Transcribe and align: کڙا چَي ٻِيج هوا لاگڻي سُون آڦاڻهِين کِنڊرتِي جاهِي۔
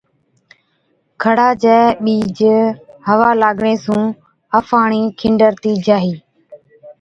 کڙا 1.21 1.49
چَي 1.61 1.79
ٻِيج 2.03 2.39
هوا 3.07 3.29
لاگڻي 3.41 3.75
سُون 3.83 4.01
آڦاڻهِين 4.57 5.05
کِنڊرتِي 5.19 5.73
جاهِي۔ 5.85 6.13